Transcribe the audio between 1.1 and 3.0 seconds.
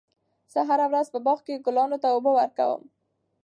په باغ کې ګلانو ته اوبه ورکوم.